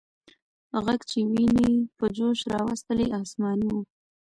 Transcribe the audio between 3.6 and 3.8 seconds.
و.